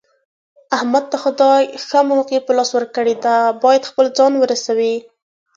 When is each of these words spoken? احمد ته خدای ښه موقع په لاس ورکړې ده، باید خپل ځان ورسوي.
احمد 0.77 1.03
ته 1.11 1.17
خدای 1.23 1.61
ښه 1.85 1.99
موقع 2.11 2.39
په 2.45 2.51
لاس 2.57 2.69
ورکړې 2.73 3.15
ده، 3.23 3.35
باید 3.63 3.87
خپل 3.89 4.05
ځان 4.17 4.33
ورسوي. 4.37 4.95